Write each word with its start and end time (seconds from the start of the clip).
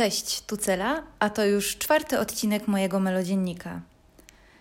Cześć, 0.00 0.40
tu 0.40 0.56
Cela, 0.56 1.02
a 1.18 1.30
to 1.30 1.44
już 1.44 1.78
czwarty 1.78 2.18
odcinek 2.18 2.68
mojego 2.68 3.00
melodziennika. 3.00 3.80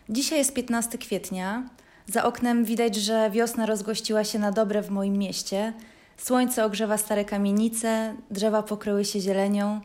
Dzisiaj 0.09 0.37
jest 0.37 0.53
15 0.53 0.97
kwietnia. 0.97 1.69
Za 2.07 2.23
oknem 2.23 2.65
widać, 2.65 2.95
że 2.95 3.29
wiosna 3.31 3.65
rozgościła 3.65 4.23
się 4.23 4.39
na 4.39 4.51
dobre 4.51 4.81
w 4.81 4.89
moim 4.89 5.17
mieście. 5.17 5.73
Słońce 6.17 6.65
ogrzewa 6.65 6.97
stare 6.97 7.25
kamienice, 7.25 8.15
drzewa 8.31 8.63
pokryły 8.63 9.05
się 9.05 9.19
zielenią, 9.19 9.81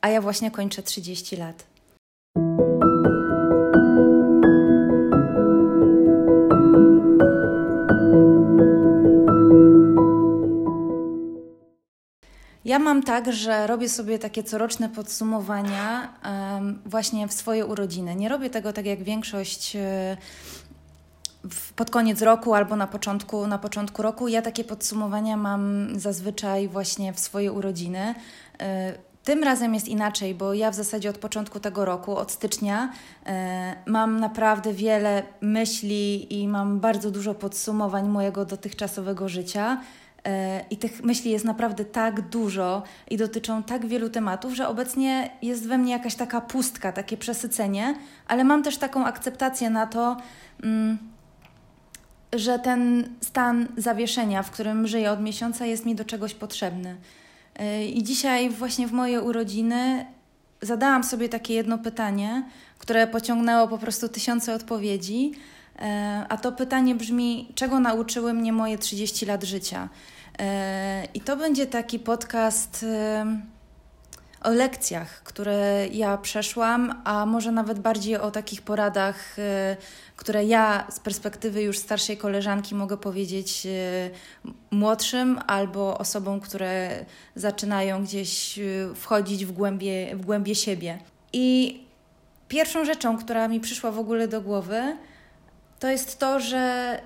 a 0.00 0.08
ja 0.08 0.20
właśnie 0.20 0.50
kończę 0.50 0.82
30 0.82 1.36
lat. 1.36 1.64
Ja 12.72 12.78
mam 12.78 13.02
tak, 13.02 13.32
że 13.32 13.66
robię 13.66 13.88
sobie 13.88 14.18
takie 14.18 14.42
coroczne 14.42 14.88
podsumowania 14.88 16.14
um, 16.24 16.78
właśnie 16.86 17.28
w 17.28 17.32
swoje 17.32 17.66
urodziny. 17.66 18.16
Nie 18.16 18.28
robię 18.28 18.50
tego 18.50 18.72
tak 18.72 18.86
jak 18.86 19.02
większość 19.02 19.76
e, 19.76 20.16
pod 21.76 21.90
koniec 21.90 22.22
roku 22.22 22.54
albo 22.54 22.76
na 22.76 22.86
początku, 22.86 23.46
na 23.46 23.58
początku 23.58 24.02
roku. 24.02 24.28
Ja 24.28 24.42
takie 24.42 24.64
podsumowania 24.64 25.36
mam 25.36 25.88
zazwyczaj 26.00 26.68
właśnie 26.68 27.12
w 27.12 27.20
swoje 27.20 27.52
urodziny. 27.52 28.14
E, 28.60 28.92
tym 29.24 29.44
razem 29.44 29.74
jest 29.74 29.88
inaczej, 29.88 30.34
bo 30.34 30.54
ja 30.54 30.70
w 30.70 30.74
zasadzie 30.74 31.10
od 31.10 31.18
początku 31.18 31.60
tego 31.60 31.84
roku, 31.84 32.16
od 32.16 32.32
stycznia, 32.32 32.92
e, 33.26 33.76
mam 33.86 34.20
naprawdę 34.20 34.72
wiele 34.72 35.22
myśli 35.40 36.40
i 36.40 36.48
mam 36.48 36.80
bardzo 36.80 37.10
dużo 37.10 37.34
podsumowań 37.34 38.08
mojego 38.08 38.44
dotychczasowego 38.44 39.28
życia. 39.28 39.80
E, 40.26 40.64
I 40.70 40.76
tych 40.76 41.02
myśli 41.04 41.30
jest 41.30 41.44
naprawdę 41.44 41.84
tak 41.84 42.20
dużo 42.20 42.82
i 43.10 43.16
dotyczą 43.16 43.62
tak 43.62 43.86
wielu 43.86 44.10
tematów, 44.10 44.54
że 44.54 44.68
obecnie 44.68 45.30
jest 45.42 45.68
we 45.68 45.78
mnie 45.78 45.92
jakaś 45.92 46.14
taka 46.14 46.40
pustka, 46.40 46.92
takie 46.92 47.16
przesycenie, 47.16 47.94
ale 48.28 48.44
mam 48.44 48.62
też 48.62 48.76
taką 48.76 49.04
akceptację 49.04 49.70
na 49.70 49.86
to, 49.86 50.16
mm, 50.62 50.98
że 52.32 52.58
ten 52.58 53.08
stan 53.20 53.68
zawieszenia, 53.76 54.42
w 54.42 54.50
którym 54.50 54.86
żyję 54.86 55.10
od 55.10 55.20
miesiąca, 55.20 55.66
jest 55.66 55.86
mi 55.86 55.94
do 55.94 56.04
czegoś 56.04 56.34
potrzebny. 56.34 56.96
E, 57.56 57.86
I 57.86 58.02
dzisiaj, 58.02 58.50
właśnie 58.50 58.86
w 58.86 58.92
moje 58.92 59.22
urodziny, 59.22 60.06
zadałam 60.62 61.04
sobie 61.04 61.28
takie 61.28 61.54
jedno 61.54 61.78
pytanie, 61.78 62.44
które 62.78 63.06
pociągnęło 63.06 63.68
po 63.68 63.78
prostu 63.78 64.08
tysiące 64.08 64.54
odpowiedzi. 64.54 65.32
E, 65.78 66.26
a 66.28 66.36
to 66.36 66.52
pytanie 66.52 66.94
brzmi: 66.94 67.48
czego 67.54 67.80
nauczyły 67.80 68.34
mnie 68.34 68.52
moje 68.52 68.78
30 68.78 69.26
lat 69.26 69.44
życia? 69.44 69.88
E, 70.38 71.04
I 71.14 71.20
to 71.20 71.36
będzie 71.36 71.66
taki 71.66 71.98
podcast 71.98 72.84
e, 72.88 73.26
o 74.42 74.50
lekcjach, 74.50 75.22
które 75.22 75.88
ja 75.92 76.18
przeszłam, 76.18 77.02
a 77.04 77.26
może 77.26 77.52
nawet 77.52 77.78
bardziej 77.78 78.16
o 78.16 78.30
takich 78.30 78.62
poradach, 78.62 79.36
które 80.16 80.44
ja 80.44 80.86
z 80.90 81.00
perspektywy 81.00 81.62
już 81.62 81.78
starszej 81.78 82.16
koleżanki 82.16 82.74
mogę 82.74 82.96
powiedzieć 82.96 83.66
młodszym 84.70 85.40
albo 85.46 85.98
osobom, 85.98 86.40
które 86.40 87.04
zaczynają 87.34 88.04
gdzieś 88.04 88.58
wchodzić 88.94 89.44
w 89.46 89.52
głębie, 89.52 90.16
w 90.16 90.26
głębie 90.26 90.54
siebie. 90.54 90.98
I 91.32 91.80
pierwszą 92.48 92.84
rzeczą, 92.84 93.18
która 93.18 93.48
mi 93.48 93.60
przyszła 93.60 93.90
w 93.90 93.98
ogóle 93.98 94.28
do 94.28 94.40
głowy, 94.40 94.96
to 95.82 95.88
jest 95.88 96.18
to, 96.18 96.40
że 96.40 96.98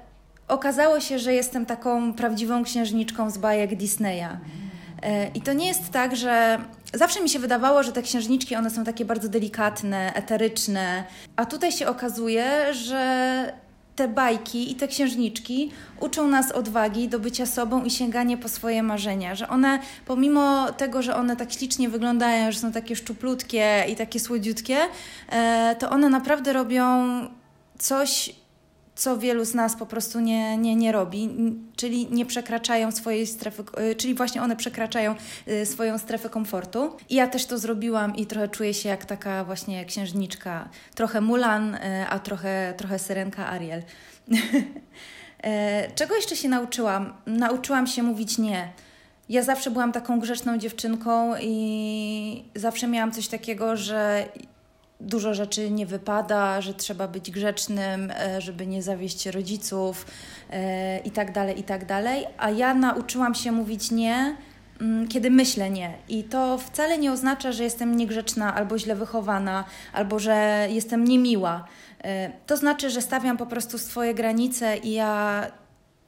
okazało 0.49 1.01
się, 1.01 1.19
że 1.19 1.35
jestem 1.35 1.67
taką 1.67 2.15
prawdziwą 2.15 2.65
księżniczką 2.65 3.31
z 3.31 3.39
bajek 3.39 3.77
Disneya. 3.77 4.39
E, 5.03 5.29
I 5.29 5.41
to 5.41 5.53
nie 5.53 5.67
jest 5.67 5.91
tak, 5.91 6.17
że 6.17 6.59
zawsze 6.95 7.21
mi 7.23 7.29
się 7.29 7.39
wydawało, 7.39 7.83
że 7.83 7.93
te 7.93 8.03
księżniczki 8.03 8.57
one 8.57 8.71
są 8.71 8.85
takie 8.85 9.05
bardzo 9.05 9.29
delikatne, 9.29 10.15
eteryczne, 10.15 11.05
a 11.37 11.47
tutaj 11.47 11.73
się 11.73 11.89
okazuje, 11.89 12.75
że 12.75 13.53
te 13.97 14.09
bajki 14.09 14.73
i 14.73 14.75
te 14.75 14.89
księżniczki 14.89 15.71
uczą 16.01 16.29
nas 16.29 16.53
odwagi 16.53 17.09
do 17.09 17.19
bycia 17.19 17.47
sobą 17.47 17.85
i 17.85 17.91
sięganie 17.91 18.37
po 18.37 18.49
swoje 18.49 18.83
marzenia, 18.83 19.35
że 19.35 19.49
one 19.49 19.79
pomimo 20.07 20.73
tego, 20.73 21.03
że 21.03 21.17
one 21.17 21.37
tak 21.37 21.53
ślicznie 21.53 21.89
wyglądają, 21.89 22.53
że 22.53 22.59
są 22.59 22.73
takie 22.73 22.97
szczuplutkie 22.97 23.85
i 23.89 23.97
takie 23.97 24.21
słodziutkie, 24.21 24.77
e, 25.29 25.77
to 25.79 25.91
one 25.91 26.09
naprawdę 26.11 26.53
robią 26.53 27.05
coś 27.79 28.35
co 28.97 29.19
wielu 29.19 29.45
z 29.45 29.55
nas 29.55 29.77
po 29.77 29.87
prostu 29.87 30.21
nie, 30.21 30.57
nie, 30.57 30.77
nie 30.77 30.93
robi, 30.93 31.31
czyli 31.77 32.09
nie 32.11 32.27
przekraczają 32.27 32.93
swojej 32.93 33.27
strefy, 33.27 33.65
y, 33.91 33.95
czyli 33.95 34.15
właśnie 34.15 34.43
one 34.43 34.57
przekraczają 34.57 35.15
y, 35.49 35.67
swoją 35.67 35.99
strefę 35.99 36.31
komfortu. 36.31 36.97
I 37.09 37.15
ja 37.15 37.27
też 37.27 37.47
to 37.47 37.59
zrobiłam 37.59 38.17
i 38.17 38.27
trochę 38.27 38.49
czuję 38.49 38.75
się 38.75 38.89
jak 38.89 39.05
taka 39.05 39.45
właśnie 39.45 39.85
księżniczka, 39.85 40.69
trochę 40.95 41.21
Mulan, 41.21 41.75
y, 41.75 41.81
a 42.09 42.19
trochę, 42.19 42.75
trochę 42.77 42.99
Syrenka 42.99 43.47
Ariel. 43.47 43.83
E, 45.43 45.91
czego 45.95 46.15
jeszcze 46.15 46.37
się 46.37 46.49
nauczyłam? 46.49 47.13
Nauczyłam 47.27 47.87
się 47.87 48.03
mówić 48.03 48.39
nie. 48.39 48.73
Ja 49.29 49.43
zawsze 49.43 49.71
byłam 49.71 49.93
taką 49.93 50.21
grzeczną 50.21 50.59
dziewczynką 50.59 51.35
i 51.41 52.45
zawsze 52.55 52.87
miałam 52.87 53.13
coś 53.13 53.29
takiego, 53.29 53.77
że 53.77 54.29
dużo 55.01 55.35
rzeczy 55.35 55.71
nie 55.71 55.87
wypada, 55.87 56.61
że 56.61 56.75
trzeba 56.75 57.09
być 57.09 57.31
grzecznym, 57.31 58.11
e, 58.11 58.41
żeby 58.41 58.67
nie 58.67 58.83
zawieść 58.83 59.27
rodziców 59.27 60.07
e, 60.51 60.99
i 60.99 61.11
tak 61.11 61.33
dalej, 61.33 61.61
i 61.61 61.63
tak 61.63 61.87
dalej. 61.87 62.27
A 62.39 62.51
ja 62.51 62.75
nauczyłam 62.75 63.35
się 63.35 63.53
mówić 63.53 63.91
nie, 63.91 64.37
mm, 64.81 65.09
kiedy 65.09 65.31
myślę 65.31 65.71
nie. 65.71 65.95
I 66.09 66.25
to 66.25 66.59
wcale 66.59 66.99
nie 66.99 67.13
oznacza, 67.13 67.53
że 67.53 67.65
jestem 67.65 67.97
niegrzeczna 67.97 68.55
albo 68.55 68.79
źle 68.79 68.95
wychowana, 68.95 69.65
albo 69.93 70.19
że 70.19 70.69
jestem 70.71 71.05
niemiła. 71.05 71.65
E, 72.05 72.33
to 72.47 72.57
znaczy, 72.57 72.91
że 72.91 73.03
stawiam 73.03 73.37
po 73.37 73.47
prostu 73.47 73.79
swoje 73.79 74.15
granice 74.15 74.77
i 74.77 74.93
ja 74.93 75.47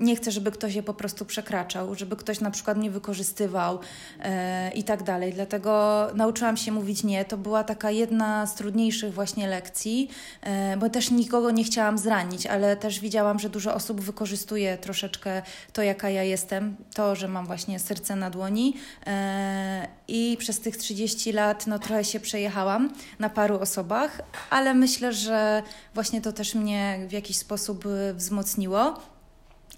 nie 0.01 0.17
chcę, 0.17 0.31
żeby 0.31 0.53
ktoś 0.53 0.75
je 0.75 0.83
po 0.83 0.95
prostu 0.95 1.25
przekraczał, 1.25 1.95
żeby 1.95 2.17
ktoś 2.17 2.41
na 2.41 2.51
przykład 2.51 2.79
mnie 2.79 2.91
wykorzystywał 2.91 3.79
e, 4.21 4.71
i 4.71 4.85
tak 4.85 5.03
dalej. 5.03 5.33
Dlatego 5.33 6.07
nauczyłam 6.15 6.57
się 6.57 6.73
mówić 6.73 7.05
nie. 7.05 7.25
To 7.25 7.37
była 7.37 7.65
taka 7.65 7.91
jedna 7.91 8.47
z 8.47 8.55
trudniejszych 8.55 9.15
właśnie 9.15 9.49
lekcji, 9.49 10.11
e, 10.43 10.77
bo 10.77 10.91
też 10.91 11.11
nikogo 11.11 11.51
nie 11.51 11.65
chciałam 11.65 11.99
zranić, 11.99 12.47
ale 12.47 12.77
też 12.77 13.01
widziałam, 13.01 13.39
że 13.39 13.49
dużo 13.49 13.75
osób 13.75 14.01
wykorzystuje 14.01 14.79
troszeczkę 14.79 15.43
to, 15.73 15.83
jaka 15.83 16.11
ja 16.11 16.23
jestem, 16.23 16.77
to, 16.95 17.15
że 17.15 17.29
mam 17.29 17.47
właśnie 17.47 17.79
serce 17.79 18.17
na 18.17 18.31
dłoni. 18.31 18.77
E, 19.07 19.89
I 20.09 20.37
przez 20.39 20.61
tych 20.61 20.77
30 20.77 21.33
lat 21.33 21.67
no 21.67 21.79
trochę 21.79 22.05
się 22.05 22.21
przejechałam 22.21 22.93
na 23.19 23.31
paru 23.31 23.59
osobach, 23.59 24.21
ale 24.51 24.75
myślę, 24.75 25.13
że 25.13 25.63
właśnie 25.95 26.21
to 26.21 26.33
też 26.33 26.55
mnie 26.55 26.99
w 27.09 27.13
jakiś 27.13 27.37
sposób 27.37 27.85
wzmocniło 28.15 29.01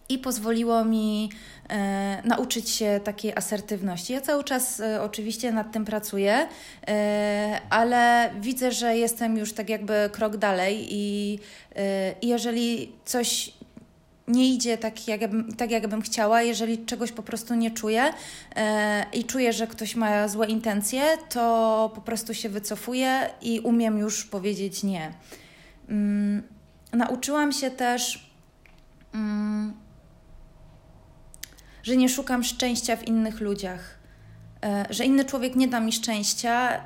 i 0.09 0.19
pozwoliło 0.19 0.85
mi 0.85 1.31
e, 1.69 2.23
nauczyć 2.25 2.71
się 2.71 3.01
takiej 3.05 3.33
asertywności. 3.37 4.13
Ja 4.13 4.21
cały 4.21 4.45
czas 4.45 4.81
e, 4.81 5.03
oczywiście 5.03 5.53
nad 5.53 5.73
tym 5.73 5.85
pracuję, 5.85 6.49
e, 6.89 7.61
ale 7.71 8.31
widzę, 8.41 8.73
że 8.73 8.97
jestem 8.97 9.37
już 9.37 9.53
tak 9.53 9.69
jakby 9.69 10.11
krok 10.13 10.37
dalej 10.37 10.87
i, 10.91 11.39
e, 11.77 12.15
jeżeli 12.23 12.93
coś 13.05 13.53
nie 14.29 14.55
idzie 14.55 14.79
tak, 14.79 15.09
jakbym, 15.09 15.57
tak, 15.57 15.71
jakbym 15.71 16.03
chciała, 16.03 16.43
jeżeli 16.43 16.85
czegoś 16.85 17.13
po 17.13 17.23
prostu 17.23 17.55
nie 17.55 17.71
czuję 17.71 18.13
e, 18.57 19.07
i 19.13 19.25
czuję, 19.25 19.53
że 19.53 19.67
ktoś 19.67 19.97
ma 19.97 20.29
złe 20.29 20.47
intencje, 20.47 21.03
to 21.29 21.93
po 21.95 22.01
prostu 22.01 22.35
się 22.35 22.49
wycofuję 22.49 23.31
i 23.43 23.61
umiem 23.61 23.99
już 23.99 24.25
powiedzieć 24.25 24.83
nie. 24.83 25.13
Mm, 25.89 26.43
nauczyłam 26.93 27.53
się 27.53 27.71
też. 27.71 28.30
Mm, 29.15 29.75
że 31.83 31.97
nie 31.97 32.09
szukam 32.09 32.45
szczęścia 32.45 32.97
w 32.97 33.09
innych 33.09 33.41
ludziach, 33.41 33.99
e, 34.65 34.87
że 34.91 35.05
inny 35.05 35.25
człowiek 35.25 35.57
nie 35.57 35.69
da 35.69 35.81
mi 35.81 35.93
szczęścia 35.93 36.81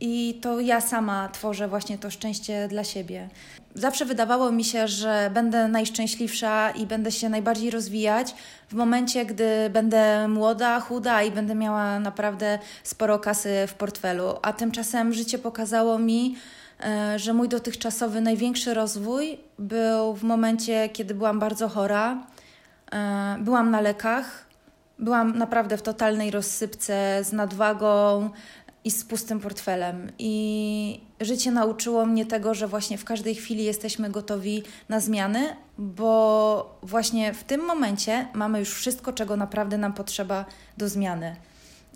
i 0.00 0.38
to 0.42 0.60
ja 0.60 0.80
sama 0.80 1.28
tworzę 1.28 1.68
właśnie 1.68 1.98
to 1.98 2.10
szczęście 2.10 2.68
dla 2.68 2.84
siebie. 2.84 3.28
Zawsze 3.74 4.04
wydawało 4.04 4.52
mi 4.52 4.64
się, 4.64 4.88
że 4.88 5.30
będę 5.34 5.68
najszczęśliwsza 5.68 6.70
i 6.70 6.86
będę 6.86 7.12
się 7.12 7.28
najbardziej 7.28 7.70
rozwijać 7.70 8.34
w 8.68 8.74
momencie, 8.74 9.26
gdy 9.26 9.70
będę 9.70 10.28
młoda, 10.28 10.80
chuda 10.80 11.22
i 11.22 11.30
będę 11.30 11.54
miała 11.54 12.00
naprawdę 12.00 12.58
sporo 12.82 13.18
kasy 13.18 13.64
w 13.68 13.74
portfelu. 13.74 14.34
A 14.42 14.52
tymczasem 14.52 15.12
życie 15.12 15.38
pokazało 15.38 15.98
mi, 15.98 16.36
że 17.16 17.32
mój 17.34 17.48
dotychczasowy 17.48 18.20
największy 18.20 18.74
rozwój 18.74 19.38
był 19.58 20.14
w 20.14 20.22
momencie, 20.22 20.88
kiedy 20.88 21.14
byłam 21.14 21.38
bardzo 21.38 21.68
chora 21.68 22.26
E, 22.92 23.36
byłam 23.40 23.70
na 23.70 23.80
lekach, 23.80 24.46
byłam 24.98 25.38
naprawdę 25.38 25.76
w 25.76 25.82
totalnej 25.82 26.30
rozsypce 26.30 27.24
z 27.24 27.32
nadwagą 27.32 28.30
i 28.84 28.90
z 28.90 29.04
pustym 29.04 29.40
portfelem. 29.40 30.12
I 30.18 31.00
życie 31.20 31.52
nauczyło 31.52 32.06
mnie 32.06 32.26
tego, 32.26 32.54
że 32.54 32.68
właśnie 32.68 32.98
w 32.98 33.04
każdej 33.04 33.34
chwili 33.34 33.64
jesteśmy 33.64 34.10
gotowi 34.10 34.62
na 34.88 35.00
zmiany, 35.00 35.56
bo 35.78 36.78
właśnie 36.82 37.34
w 37.34 37.44
tym 37.44 37.60
momencie 37.60 38.28
mamy 38.34 38.58
już 38.58 38.74
wszystko, 38.74 39.12
czego 39.12 39.36
naprawdę 39.36 39.78
nam 39.78 39.92
potrzeba 39.92 40.44
do 40.76 40.88
zmiany. 40.88 41.36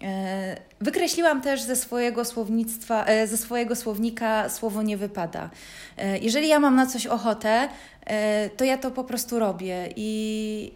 E, 0.02 0.56
wykreśliłam 0.81 1.43
też 1.43 1.62
ze 1.62 1.76
swojego 1.76 2.25
słownictwa, 2.25 3.04
e, 3.04 3.26
ze 3.26 3.37
swojego 3.37 3.76
słownika 3.76 4.49
słowo 4.49 4.82
nie 4.82 4.96
wypada. 4.96 5.50
E, 5.99 6.19
jeżeli 6.19 6.49
ja 6.49 6.60
mam 6.60 6.76
na 6.76 6.87
coś 6.87 7.06
ochotę, 7.06 7.69
to 8.56 8.64
ja 8.64 8.78
to 8.78 8.90
po 8.90 9.04
prostu 9.04 9.38
robię 9.38 9.88
i 9.96 10.72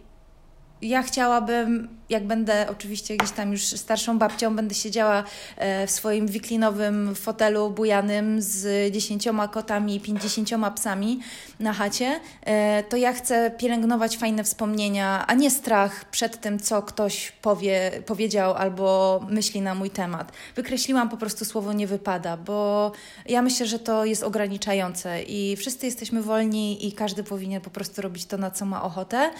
ja 0.81 1.03
chciałabym 1.03 1.97
jak 2.09 2.27
będę 2.27 2.65
oczywiście 2.69 3.17
gdzieś 3.17 3.31
tam 3.31 3.51
już 3.51 3.61
starszą 3.61 4.19
babcią, 4.19 4.55
będę 4.55 4.75
siedziała 4.75 5.23
e, 5.57 5.87
w 5.87 5.91
swoim 5.91 6.27
wiklinowym 6.27 7.15
fotelu 7.15 7.69
bujanym 7.69 8.41
z 8.41 8.93
dziesięcioma 8.93 9.47
kotami 9.47 9.95
i 9.95 9.99
pięćdziesięcioma 9.99 10.71
psami 10.71 11.19
na 11.59 11.73
chacie, 11.73 12.19
e, 12.45 12.83
to 12.83 12.97
ja 12.97 13.13
chcę 13.13 13.51
pielęgnować 13.51 14.17
fajne 14.17 14.43
wspomnienia, 14.43 15.27
a 15.27 15.33
nie 15.33 15.51
strach 15.51 16.05
przed 16.05 16.41
tym, 16.41 16.59
co 16.59 16.81
ktoś 16.81 17.31
powie, 17.31 17.91
powiedział 18.05 18.53
albo 18.53 19.19
myśli 19.29 19.61
na 19.61 19.75
mój 19.75 19.89
temat. 19.89 20.31
Wykreśliłam 20.55 21.09
po 21.09 21.17
prostu 21.17 21.45
słowo 21.45 21.73
nie 21.73 21.87
wypada, 21.87 22.37
bo 22.37 22.91
ja 23.25 23.41
myślę, 23.41 23.65
że 23.65 23.79
to 23.79 24.05
jest 24.05 24.23
ograniczające 24.23 25.23
i 25.23 25.55
wszyscy 25.55 25.85
jesteśmy 25.85 26.21
wolni 26.21 26.87
i 26.87 26.91
każdy 26.91 27.23
powinien 27.23 27.61
po 27.61 27.69
prostu 27.69 28.01
robić 28.01 28.25
to, 28.25 28.37
na 28.37 28.51
co 28.51 28.65
ma 28.65 28.83
ochotę. 28.83 29.31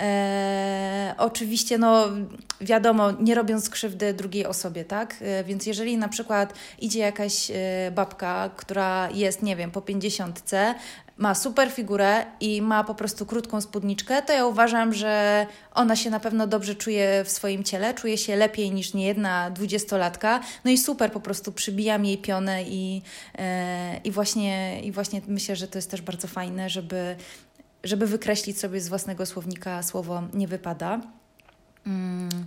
E, 0.00 1.14
oczywiście, 1.18 1.78
no 1.78 2.15
wiadomo, 2.60 3.10
nie 3.10 3.34
robiąc 3.34 3.70
krzywdy 3.70 4.14
drugiej 4.14 4.46
osobie, 4.46 4.84
tak? 4.84 5.16
E, 5.20 5.44
więc 5.44 5.66
jeżeli 5.66 5.96
na 5.96 6.08
przykład 6.08 6.54
idzie 6.78 6.98
jakaś 6.98 7.50
e, 7.50 7.54
babka, 7.94 8.50
która 8.56 9.10
jest, 9.10 9.42
nie 9.42 9.56
wiem, 9.56 9.70
po 9.70 9.80
pięćdziesiątce, 9.80 10.74
ma 11.18 11.34
super 11.34 11.70
figurę 11.70 12.26
i 12.40 12.62
ma 12.62 12.84
po 12.84 12.94
prostu 12.94 13.26
krótką 13.26 13.60
spódniczkę, 13.60 14.22
to 14.22 14.32
ja 14.32 14.46
uważam, 14.46 14.92
że 14.92 15.46
ona 15.74 15.96
się 15.96 16.10
na 16.10 16.20
pewno 16.20 16.46
dobrze 16.46 16.74
czuje 16.74 17.24
w 17.24 17.30
swoim 17.30 17.64
ciele, 17.64 17.94
czuje 17.94 18.18
się 18.18 18.36
lepiej 18.36 18.70
niż 18.70 18.94
niejedna 18.94 19.50
dwudziestolatka. 19.50 20.40
No 20.64 20.70
i 20.70 20.78
super, 20.78 21.12
po 21.12 21.20
prostu 21.20 21.52
przybijam 21.52 22.04
jej 22.04 22.18
pionę 22.18 22.62
i, 22.62 23.02
e, 23.38 24.00
i, 24.04 24.10
właśnie, 24.10 24.80
i 24.80 24.92
właśnie 24.92 25.20
myślę, 25.26 25.56
że 25.56 25.68
to 25.68 25.78
jest 25.78 25.90
też 25.90 26.02
bardzo 26.02 26.28
fajne, 26.28 26.70
żeby, 26.70 27.16
żeby 27.84 28.06
wykreślić 28.06 28.60
sobie 28.60 28.80
z 28.80 28.88
własnego 28.88 29.26
słownika 29.26 29.82
słowo 29.82 30.22
nie 30.34 30.48
wypada. 30.48 31.00
Mm. 31.86 32.46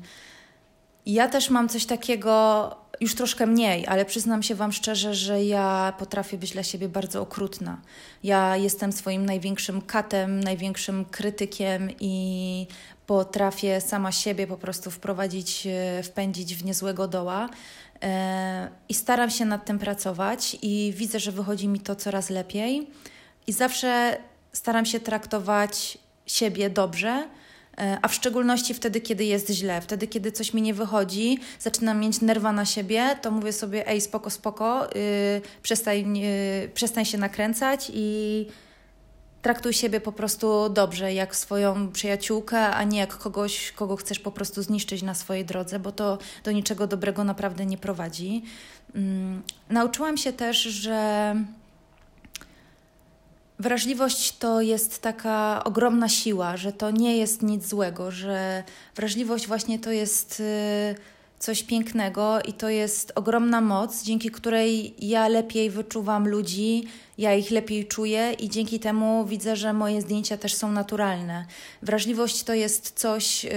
Ja 1.05 1.27
też 1.27 1.49
mam 1.49 1.69
coś 1.69 1.85
takiego, 1.85 2.75
już 3.01 3.15
troszkę 3.15 3.45
mniej, 3.45 3.87
ale 3.87 4.05
przyznam 4.05 4.43
się 4.43 4.55
Wam 4.55 4.71
szczerze, 4.71 5.15
że 5.15 5.43
ja 5.43 5.93
potrafię 5.99 6.37
być 6.37 6.51
dla 6.51 6.63
siebie 6.63 6.89
bardzo 6.89 7.21
okrutna. 7.21 7.81
Ja 8.23 8.57
jestem 8.57 8.91
swoim 8.91 9.25
największym 9.25 9.81
katem, 9.81 10.39
największym 10.39 11.05
krytykiem 11.05 11.89
i 11.99 12.67
potrafię 13.07 13.81
sama 13.81 14.11
siebie 14.11 14.47
po 14.47 14.57
prostu 14.57 14.91
wprowadzić, 14.91 15.67
e, 15.67 16.03
wpędzić 16.03 16.55
w 16.55 16.65
niezłego 16.65 17.07
doła. 17.07 17.49
E, 18.03 18.69
I 18.89 18.93
staram 18.93 19.29
się 19.29 19.45
nad 19.45 19.65
tym 19.65 19.79
pracować, 19.79 20.57
i 20.61 20.93
widzę, 20.97 21.19
że 21.19 21.31
wychodzi 21.31 21.67
mi 21.67 21.79
to 21.79 21.95
coraz 21.95 22.29
lepiej. 22.29 22.87
I 23.47 23.53
zawsze 23.53 24.17
staram 24.53 24.85
się 24.85 24.99
traktować 24.99 25.97
siebie 26.25 26.69
dobrze 26.69 27.27
a 28.01 28.07
w 28.07 28.13
szczególności 28.13 28.73
wtedy, 28.73 29.01
kiedy 29.01 29.25
jest 29.25 29.49
źle, 29.49 29.81
wtedy, 29.81 30.07
kiedy 30.07 30.31
coś 30.31 30.53
mi 30.53 30.61
nie 30.61 30.73
wychodzi, 30.73 31.39
zaczynam 31.59 31.99
mieć 31.99 32.21
nerwa 32.21 32.51
na 32.51 32.65
siebie, 32.65 33.15
to 33.21 33.31
mówię 33.31 33.53
sobie, 33.53 33.87
ej, 33.87 34.01
spoko, 34.01 34.29
spoko, 34.29 34.87
yy, 34.95 35.41
przestań, 35.61 36.17
yy, 36.17 36.69
przestań 36.73 37.05
się 37.05 37.17
nakręcać 37.17 37.91
i 37.93 38.47
traktuj 39.41 39.73
siebie 39.73 40.01
po 40.01 40.11
prostu 40.11 40.69
dobrze, 40.69 41.13
jak 41.13 41.35
swoją 41.35 41.91
przyjaciółkę, 41.91 42.59
a 42.59 42.83
nie 42.83 42.99
jak 42.99 43.17
kogoś, 43.17 43.71
kogo 43.71 43.95
chcesz 43.95 44.19
po 44.19 44.31
prostu 44.31 44.61
zniszczyć 44.63 45.01
na 45.01 45.13
swojej 45.13 45.45
drodze, 45.45 45.79
bo 45.79 45.91
to 45.91 46.17
do 46.43 46.51
niczego 46.51 46.87
dobrego 46.87 47.23
naprawdę 47.23 47.65
nie 47.65 47.77
prowadzi. 47.77 48.43
Yy, 48.95 49.01
nauczyłam 49.69 50.17
się 50.17 50.33
też, 50.33 50.57
że 50.61 51.35
Wrażliwość 53.59 54.37
to 54.37 54.61
jest 54.61 55.01
taka 55.01 55.63
ogromna 55.63 56.09
siła, 56.09 56.57
że 56.57 56.73
to 56.73 56.91
nie 56.91 57.17
jest 57.17 57.41
nic 57.41 57.67
złego, 57.67 58.11
że 58.11 58.63
wrażliwość 58.95 59.47
właśnie 59.47 59.79
to 59.79 59.91
jest 59.91 60.39
y, 60.39 60.95
coś 61.39 61.63
pięknego 61.63 62.41
i 62.41 62.53
to 62.53 62.69
jest 62.69 63.11
ogromna 63.15 63.61
moc, 63.61 64.03
dzięki 64.03 64.31
której 64.31 64.95
ja 65.07 65.27
lepiej 65.27 65.69
wyczuwam 65.69 66.27
ludzi, 66.27 66.83
ja 67.17 67.35
ich 67.35 67.51
lepiej 67.51 67.87
czuję 67.87 68.33
i 68.39 68.49
dzięki 68.49 68.79
temu 68.79 69.25
widzę, 69.25 69.55
że 69.55 69.73
moje 69.73 70.01
zdjęcia 70.01 70.37
też 70.37 70.53
są 70.53 70.71
naturalne. 70.71 71.45
Wrażliwość 71.81 72.43
to 72.43 72.53
jest 72.53 72.99
coś 72.99 73.45
y, 73.45 73.49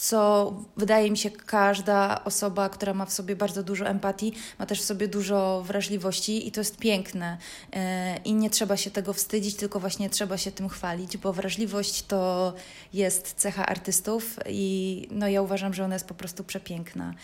co 0.00 0.52
wydaje 0.76 1.10
mi 1.10 1.18
się 1.18 1.30
każda 1.30 2.24
osoba, 2.24 2.68
która 2.68 2.94
ma 2.94 3.04
w 3.06 3.12
sobie 3.12 3.36
bardzo 3.36 3.62
dużo 3.62 3.86
empatii, 3.86 4.32
ma 4.58 4.66
też 4.66 4.80
w 4.80 4.84
sobie 4.84 5.08
dużo 5.08 5.62
wrażliwości 5.66 6.48
i 6.48 6.52
to 6.52 6.60
jest 6.60 6.76
piękne. 6.76 7.38
E, 7.72 8.16
I 8.16 8.34
nie 8.34 8.50
trzeba 8.50 8.76
się 8.76 8.90
tego 8.90 9.12
wstydzić, 9.12 9.56
tylko 9.56 9.80
właśnie 9.80 10.10
trzeba 10.10 10.38
się 10.38 10.52
tym 10.52 10.68
chwalić, 10.68 11.16
bo 11.16 11.32
wrażliwość 11.32 12.02
to 12.06 12.52
jest 12.92 13.34
cecha 13.34 13.66
artystów 13.66 14.38
i 14.48 15.06
no 15.10 15.28
ja 15.28 15.42
uważam, 15.42 15.74
że 15.74 15.84
ona 15.84 15.94
jest 15.94 16.06
po 16.06 16.14
prostu 16.14 16.44
przepiękna. 16.44 17.14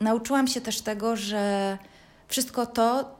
Nauczyłam 0.00 0.48
się 0.48 0.60
też 0.60 0.80
tego, 0.80 1.16
że 1.16 1.78
wszystko 2.28 2.66
to, 2.66 3.16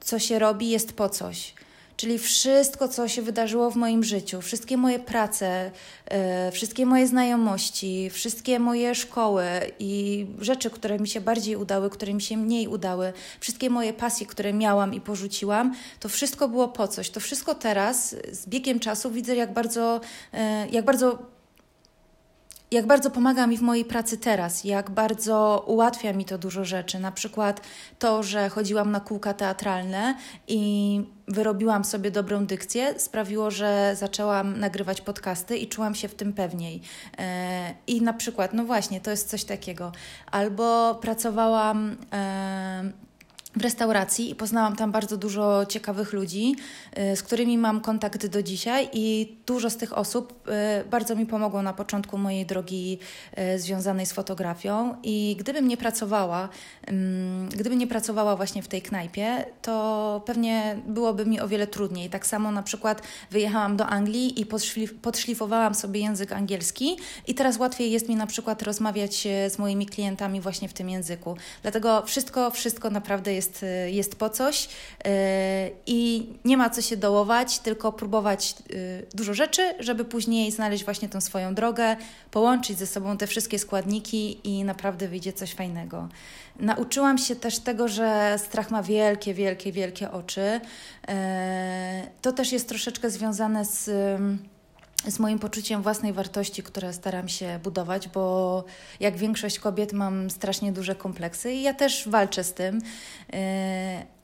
co 0.00 0.18
się 0.18 0.38
robi, 0.38 0.70
jest 0.70 0.92
po 0.92 1.08
coś. 1.08 1.54
Czyli 1.96 2.18
wszystko, 2.18 2.88
co 2.88 3.08
się 3.08 3.22
wydarzyło 3.22 3.70
w 3.70 3.76
moim 3.76 4.04
życiu, 4.04 4.40
wszystkie 4.40 4.76
moje 4.76 4.98
prace, 4.98 5.70
yy, 6.10 6.16
wszystkie 6.52 6.86
moje 6.86 7.06
znajomości, 7.06 8.10
wszystkie 8.10 8.58
moje 8.58 8.94
szkoły 8.94 9.44
i 9.78 10.26
rzeczy, 10.40 10.70
które 10.70 10.98
mi 10.98 11.08
się 11.08 11.20
bardziej 11.20 11.56
udały, 11.56 11.90
które 11.90 12.14
mi 12.14 12.22
się 12.22 12.36
mniej 12.36 12.68
udały, 12.68 13.12
wszystkie 13.40 13.70
moje 13.70 13.92
pasje, 13.92 14.26
które 14.26 14.52
miałam 14.52 14.94
i 14.94 15.00
porzuciłam, 15.00 15.74
to 16.00 16.08
wszystko 16.08 16.48
było 16.48 16.68
po 16.68 16.88
coś. 16.88 17.10
To 17.10 17.20
wszystko 17.20 17.54
teraz 17.54 18.16
z 18.32 18.46
biegiem 18.46 18.80
czasu 18.80 19.10
widzę, 19.10 19.36
jak 19.36 19.52
bardzo, 19.52 20.00
yy, 20.32 20.40
jak 20.70 20.84
bardzo 20.84 21.18
jak 22.72 22.86
bardzo 22.86 23.10
pomaga 23.10 23.46
mi 23.46 23.56
w 23.56 23.62
mojej 23.62 23.84
pracy 23.84 24.18
teraz, 24.18 24.64
jak 24.64 24.90
bardzo 24.90 25.64
ułatwia 25.66 26.12
mi 26.12 26.24
to 26.24 26.38
dużo 26.38 26.64
rzeczy. 26.64 26.98
Na 26.98 27.12
przykład 27.12 27.60
to, 27.98 28.22
że 28.22 28.48
chodziłam 28.48 28.90
na 28.90 29.00
kółka 29.00 29.34
teatralne 29.34 30.14
i 30.48 31.00
wyrobiłam 31.28 31.84
sobie 31.84 32.10
dobrą 32.10 32.46
dykcję, 32.46 33.00
sprawiło, 33.00 33.50
że 33.50 33.96
zaczęłam 33.96 34.60
nagrywać 34.60 35.00
podcasty 35.00 35.56
i 35.56 35.68
czułam 35.68 35.94
się 35.94 36.08
w 36.08 36.14
tym 36.14 36.32
pewniej. 36.32 36.82
E, 37.18 37.74
I 37.86 38.02
na 38.02 38.12
przykład, 38.12 38.54
no 38.54 38.64
właśnie, 38.64 39.00
to 39.00 39.10
jest 39.10 39.28
coś 39.28 39.44
takiego. 39.44 39.92
Albo 40.30 40.94
pracowałam 40.94 41.96
e, 42.12 42.92
w 43.56 43.62
restauracji 43.62 44.30
i 44.30 44.34
poznałam 44.34 44.76
tam 44.76 44.92
bardzo 44.92 45.16
dużo 45.16 45.66
ciekawych 45.66 46.12
ludzi, 46.12 46.56
y, 46.98 47.16
z 47.16 47.22
którymi 47.22 47.58
mam 47.58 47.80
kontakt 47.80 48.26
do 48.26 48.42
dzisiaj 48.42 48.88
i 48.92 49.36
dużo 49.46 49.70
z 49.70 49.76
tych 49.76 49.98
osób 49.98 50.48
y, 50.82 50.88
bardzo 50.88 51.16
mi 51.16 51.26
pomogło 51.26 51.62
na 51.62 51.72
początku 51.72 52.18
mojej 52.18 52.46
drogi 52.46 52.98
y, 53.38 53.58
związanej 53.58 54.06
z 54.06 54.12
fotografią 54.12 54.94
i 55.02 55.36
gdybym 55.38 55.68
nie 55.68 55.76
pracowała, 55.76 56.48
gdybym 57.50 57.78
nie 57.78 57.86
pracowała 57.86 58.36
właśnie 58.36 58.62
w 58.62 58.68
tej 58.68 58.82
knajpie, 58.82 59.44
to 59.62 60.22
pewnie 60.26 60.76
byłoby 60.86 61.26
mi 61.26 61.40
o 61.40 61.48
wiele 61.48 61.66
trudniej. 61.66 62.10
Tak 62.10 62.26
samo 62.26 62.50
na 62.50 62.62
przykład 62.62 63.02
wyjechałam 63.30 63.76
do 63.76 63.86
Anglii 63.86 64.40
i 64.40 64.46
podszlifowałam 65.02 65.74
sobie 65.74 66.00
język 66.00 66.32
angielski 66.32 66.96
i 67.26 67.34
teraz 67.34 67.58
łatwiej 67.58 67.90
jest 67.90 68.08
mi 68.08 68.16
na 68.16 68.26
przykład 68.26 68.62
rozmawiać 68.62 69.28
z 69.48 69.58
moimi 69.58 69.86
klientami 69.86 70.40
właśnie 70.40 70.68
w 70.68 70.72
tym 70.72 70.90
języku. 70.90 71.36
Dlatego 71.62 72.02
wszystko, 72.06 72.50
wszystko 72.50 72.90
naprawdę 72.90 73.34
jest 73.34 73.41
jest, 73.42 73.62
y, 73.62 73.90
jest 73.90 74.16
po 74.16 74.30
coś 74.30 74.64
y, 74.64 75.08
i 75.86 76.28
nie 76.44 76.56
ma 76.56 76.70
co 76.70 76.82
się 76.82 76.96
dołować, 76.96 77.58
tylko 77.58 77.92
próbować 77.92 78.54
y, 78.70 79.06
dużo 79.14 79.34
rzeczy, 79.34 79.74
żeby 79.78 80.04
później 80.04 80.50
znaleźć 80.52 80.84
właśnie 80.84 81.08
tą 81.08 81.20
swoją 81.20 81.54
drogę, 81.54 81.96
połączyć 82.30 82.78
ze 82.78 82.86
sobą 82.86 83.16
te 83.16 83.26
wszystkie 83.26 83.58
składniki 83.58 84.40
i 84.44 84.64
naprawdę 84.64 85.08
wyjdzie 85.08 85.32
coś 85.32 85.54
fajnego. 85.54 86.08
Nauczyłam 86.60 87.18
się 87.18 87.36
też 87.36 87.58
tego, 87.58 87.88
że 87.88 88.36
strach 88.38 88.70
ma 88.70 88.82
wielkie, 88.82 89.34
wielkie, 89.34 89.72
wielkie 89.72 90.10
oczy. 90.10 90.60
To 92.22 92.32
też 92.32 92.52
jest 92.52 92.68
troszeczkę 92.68 93.10
związane 93.10 93.64
z 93.64 93.90
z 95.06 95.18
moim 95.18 95.38
poczuciem 95.38 95.82
własnej 95.82 96.12
wartości, 96.12 96.62
które 96.62 96.92
staram 96.92 97.28
się 97.28 97.60
budować, 97.62 98.08
bo 98.08 98.64
jak 99.00 99.16
większość 99.16 99.58
kobiet 99.58 99.92
mam 99.92 100.30
strasznie 100.30 100.72
duże 100.72 100.94
kompleksy 100.94 101.52
i 101.52 101.62
ja 101.62 101.74
też 101.74 102.08
walczę 102.08 102.44
z 102.44 102.54
tym, 102.54 102.78
yy, 103.32 103.38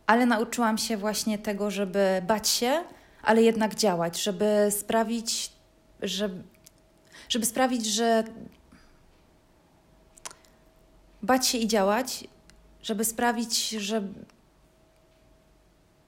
ale 0.06 0.26
nauczyłam 0.26 0.78
się 0.78 0.96
właśnie 0.96 1.38
tego, 1.38 1.70
żeby 1.70 2.22
bać 2.26 2.48
się, 2.48 2.84
ale 3.22 3.42
jednak 3.42 3.74
działać, 3.74 4.22
żeby 4.22 4.68
sprawić, 4.70 5.52
że, 6.02 6.30
żeby 7.28 7.46
sprawić, 7.46 7.86
że 7.86 8.24
bać 11.22 11.46
się 11.46 11.58
i 11.58 11.68
działać, 11.68 12.24
żeby 12.82 13.04
sprawić, 13.04 13.68
że 13.68 14.02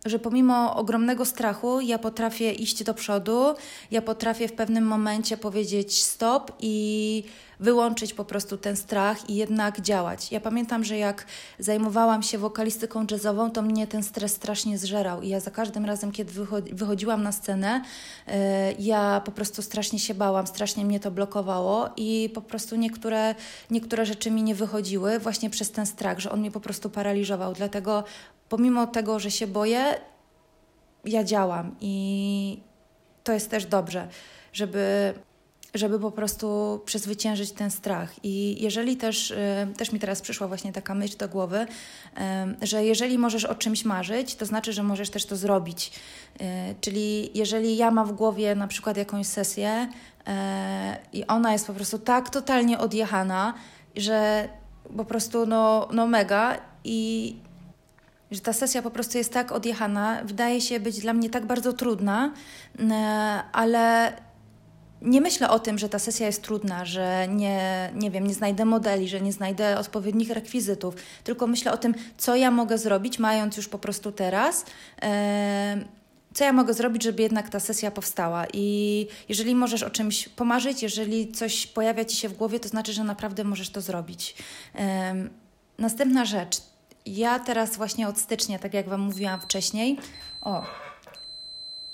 że 0.04 0.18
pomimo 0.18 0.76
ogromnego 0.76 1.24
strachu, 1.24 1.80
ja 1.80 1.98
potrafię 1.98 2.52
iść 2.52 2.84
do 2.84 2.94
przodu, 2.94 3.54
ja 3.90 4.02
potrafię 4.02 4.48
w 4.48 4.52
pewnym 4.52 4.84
momencie 4.84 5.36
powiedzieć 5.36 6.04
stop 6.04 6.52
i 6.60 7.24
wyłączyć 7.60 8.14
po 8.14 8.24
prostu 8.24 8.56
ten 8.56 8.76
strach 8.76 9.30
i 9.30 9.34
jednak 9.34 9.80
działać. 9.80 10.32
Ja 10.32 10.40
pamiętam, 10.40 10.84
że 10.84 10.98
jak 10.98 11.26
zajmowałam 11.58 12.22
się 12.22 12.38
wokalistyką 12.38 13.06
jazzową, 13.10 13.50
to 13.50 13.62
mnie 13.62 13.86
ten 13.86 14.02
stres 14.02 14.32
strasznie 14.32 14.78
zżerał 14.78 15.22
i 15.22 15.28
ja 15.28 15.40
za 15.40 15.50
każdym 15.50 15.84
razem, 15.84 16.12
kiedy 16.12 16.32
wychodziłam 16.72 17.22
na 17.22 17.32
scenę, 17.32 17.82
e, 18.26 18.72
ja 18.72 19.22
po 19.24 19.32
prostu 19.32 19.62
strasznie 19.62 19.98
się 19.98 20.14
bałam, 20.14 20.46
strasznie 20.46 20.84
mnie 20.84 21.00
to 21.00 21.10
blokowało 21.10 21.88
i 21.96 22.30
po 22.34 22.42
prostu 22.42 22.76
niektóre, 22.76 23.34
niektóre 23.70 24.06
rzeczy 24.06 24.30
mi 24.30 24.42
nie 24.42 24.54
wychodziły 24.54 25.18
właśnie 25.18 25.50
przez 25.50 25.70
ten 25.70 25.86
strach, 25.86 26.18
że 26.18 26.30
on 26.30 26.40
mnie 26.40 26.50
po 26.50 26.60
prostu 26.60 26.90
paraliżował. 26.90 27.52
Dlatego 27.52 28.04
pomimo 28.50 28.86
tego, 28.86 29.18
że 29.18 29.30
się 29.30 29.46
boję, 29.46 29.94
ja 31.04 31.24
działam 31.24 31.76
i 31.80 32.60
to 33.24 33.32
jest 33.32 33.50
też 33.50 33.66
dobrze, 33.66 34.08
żeby, 34.52 35.14
żeby 35.74 36.00
po 36.00 36.10
prostu 36.10 36.80
przezwyciężyć 36.84 37.52
ten 37.52 37.70
strach. 37.70 38.24
I 38.24 38.62
jeżeli 38.62 38.96
też, 38.96 39.30
y, 39.30 39.36
też 39.76 39.92
mi 39.92 39.98
teraz 39.98 40.20
przyszła 40.20 40.48
właśnie 40.48 40.72
taka 40.72 40.94
myśl 40.94 41.16
do 41.16 41.28
głowy, 41.28 41.66
że 42.62 42.84
jeżeli 42.84 43.18
możesz 43.18 43.44
o 43.44 43.54
czymś 43.54 43.84
marzyć, 43.84 44.34
to 44.34 44.46
znaczy, 44.46 44.72
że 44.72 44.82
możesz 44.82 45.10
też 45.10 45.26
to 45.26 45.36
zrobić. 45.36 45.92
Y, 46.40 46.44
czyli 46.80 47.38
jeżeli 47.38 47.76
ja 47.76 47.90
mam 47.90 48.06
w 48.06 48.12
głowie 48.12 48.54
na 48.54 48.66
przykład 48.66 48.96
jakąś 48.96 49.26
sesję 49.26 49.88
y, 49.88 50.32
i 51.12 51.26
ona 51.26 51.52
jest 51.52 51.66
po 51.66 51.72
prostu 51.72 51.98
tak 51.98 52.30
totalnie 52.30 52.78
odjechana, 52.78 53.54
że 53.96 54.48
po 54.96 55.04
prostu 55.04 55.46
no, 55.46 55.88
no 55.92 56.06
mega 56.06 56.56
i 56.84 57.36
że 58.30 58.40
ta 58.40 58.52
sesja 58.52 58.82
po 58.82 58.90
prostu 58.90 59.18
jest 59.18 59.32
tak 59.32 59.52
odjechana, 59.52 60.20
wydaje 60.24 60.60
się 60.60 60.80
być 60.80 61.00
dla 61.00 61.12
mnie 61.12 61.30
tak 61.30 61.46
bardzo 61.46 61.72
trudna, 61.72 62.32
e, 62.78 62.92
ale 63.52 64.12
nie 65.02 65.20
myślę 65.20 65.50
o 65.50 65.58
tym, 65.58 65.78
że 65.78 65.88
ta 65.88 65.98
sesja 65.98 66.26
jest 66.26 66.42
trudna, 66.42 66.84
że 66.84 67.28
nie, 67.28 67.90
nie 67.94 68.10
wiem, 68.10 68.26
nie 68.26 68.34
znajdę 68.34 68.64
modeli, 68.64 69.08
że 69.08 69.20
nie 69.20 69.32
znajdę 69.32 69.78
odpowiednich 69.78 70.30
rekwizytów, 70.30 70.94
tylko 71.24 71.46
myślę 71.46 71.72
o 71.72 71.76
tym, 71.76 71.94
co 72.18 72.36
ja 72.36 72.50
mogę 72.50 72.78
zrobić, 72.78 73.18
mając 73.18 73.56
już 73.56 73.68
po 73.68 73.78
prostu 73.78 74.12
teraz. 74.12 74.64
E, 75.02 75.84
co 76.34 76.44
ja 76.44 76.52
mogę 76.52 76.74
zrobić, 76.74 77.02
żeby 77.02 77.22
jednak 77.22 77.48
ta 77.48 77.60
sesja 77.60 77.90
powstała? 77.90 78.46
I 78.52 79.06
jeżeli 79.28 79.54
możesz 79.54 79.82
o 79.82 79.90
czymś 79.90 80.28
pomarzyć, 80.28 80.82
jeżeli 80.82 81.32
coś 81.32 81.66
pojawia 81.66 82.04
ci 82.04 82.16
się 82.16 82.28
w 82.28 82.36
głowie, 82.36 82.60
to 82.60 82.68
znaczy, 82.68 82.92
że 82.92 83.04
naprawdę 83.04 83.44
możesz 83.44 83.70
to 83.70 83.80
zrobić. 83.80 84.34
E, 84.74 85.14
następna 85.78 86.24
rzecz 86.24 86.62
ja 87.06 87.38
teraz 87.38 87.76
właśnie 87.76 88.08
od 88.08 88.18
stycznia, 88.18 88.58
tak 88.58 88.74
jak 88.74 88.88
Wam 88.88 89.00
mówiłam 89.00 89.40
wcześniej, 89.40 89.98
o, 90.40 90.64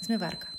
zmywarka. 0.00 0.55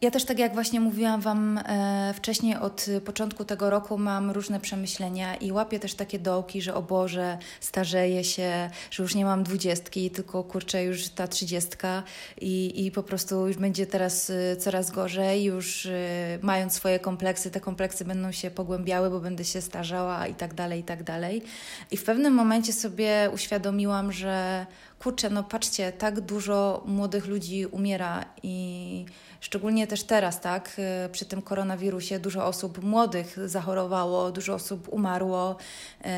Ja 0.00 0.10
też, 0.10 0.24
tak 0.24 0.38
jak 0.38 0.54
właśnie 0.54 0.80
mówiłam 0.80 1.20
Wam 1.20 1.58
e, 1.58 2.14
wcześniej, 2.16 2.56
od 2.56 2.86
początku 3.04 3.44
tego 3.44 3.70
roku 3.70 3.98
mam 3.98 4.30
różne 4.30 4.60
przemyślenia 4.60 5.36
i 5.36 5.52
łapię 5.52 5.78
też 5.78 5.94
takie 5.94 6.18
dołki, 6.18 6.62
że 6.62 6.74
o 6.74 6.82
Boże, 6.82 7.38
starzeję 7.60 8.24
się, 8.24 8.70
że 8.90 9.02
już 9.02 9.14
nie 9.14 9.24
mam 9.24 9.42
dwudziestki, 9.42 10.10
tylko 10.10 10.44
kurczę, 10.44 10.84
już 10.84 11.08
ta 11.08 11.28
trzydziestka 11.28 12.02
i, 12.40 12.86
i 12.86 12.90
po 12.90 13.02
prostu 13.02 13.46
już 13.46 13.56
będzie 13.56 13.86
teraz 13.86 14.30
e, 14.30 14.56
coraz 14.56 14.90
gorzej, 14.90 15.44
już 15.44 15.86
e, 15.86 16.38
mając 16.42 16.72
swoje 16.72 16.98
kompleksy, 16.98 17.50
te 17.50 17.60
kompleksy 17.60 18.04
będą 18.04 18.32
się 18.32 18.50
pogłębiały, 18.50 19.10
bo 19.10 19.20
będę 19.20 19.44
się 19.44 19.60
starzała 19.60 20.26
i 20.26 20.34
tak 20.34 20.54
dalej, 20.54 20.80
i 20.80 20.84
tak 20.84 21.02
dalej. 21.02 21.42
I 21.90 21.96
w 21.96 22.04
pewnym 22.04 22.34
momencie 22.34 22.72
sobie 22.72 23.30
uświadomiłam, 23.34 24.12
że 24.12 24.66
kurczę, 24.98 25.30
no 25.30 25.44
patrzcie, 25.44 25.92
tak 25.92 26.20
dużo 26.20 26.82
młodych 26.86 27.26
ludzi 27.26 27.66
umiera 27.66 28.24
i 28.42 29.04
szczególnie 29.40 29.86
też 29.86 30.02
teraz, 30.04 30.40
tak, 30.40 30.76
y, 31.06 31.08
przy 31.08 31.24
tym 31.24 31.42
koronawirusie 31.42 32.18
dużo 32.18 32.46
osób 32.46 32.82
młodych 32.82 33.36
zachorowało, 33.48 34.32
dużo 34.32 34.54
osób 34.54 34.88
umarło 34.88 35.56
y, 36.00 36.08